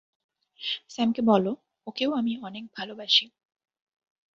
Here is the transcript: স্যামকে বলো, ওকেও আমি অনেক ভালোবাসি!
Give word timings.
স্যামকে 0.89 1.21
বলো, 1.21 1.51
ওকেও 1.87 2.11
আমি 2.13 2.33
অনেক 2.41 2.63
ভালোবাসি! 2.77 3.25